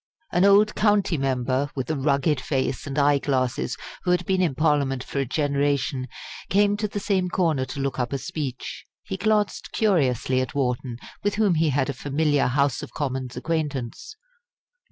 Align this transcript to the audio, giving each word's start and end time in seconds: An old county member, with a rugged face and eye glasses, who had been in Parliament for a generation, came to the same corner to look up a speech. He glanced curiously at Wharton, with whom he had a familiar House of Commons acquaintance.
An 0.31 0.45
old 0.45 0.73
county 0.73 1.15
member, 1.15 1.69
with 1.75 1.87
a 1.91 1.95
rugged 1.95 2.41
face 2.41 2.87
and 2.87 2.97
eye 2.97 3.19
glasses, 3.19 3.77
who 4.01 4.09
had 4.09 4.25
been 4.25 4.41
in 4.41 4.55
Parliament 4.55 5.03
for 5.03 5.19
a 5.19 5.27
generation, 5.27 6.07
came 6.49 6.75
to 6.77 6.87
the 6.87 6.99
same 6.99 7.29
corner 7.29 7.65
to 7.65 7.79
look 7.79 7.99
up 7.99 8.11
a 8.11 8.17
speech. 8.17 8.85
He 9.03 9.15
glanced 9.15 9.71
curiously 9.73 10.41
at 10.41 10.55
Wharton, 10.55 10.97
with 11.23 11.35
whom 11.35 11.53
he 11.53 11.69
had 11.69 11.87
a 11.87 11.93
familiar 11.93 12.47
House 12.47 12.81
of 12.81 12.95
Commons 12.95 13.37
acquaintance. 13.37 14.15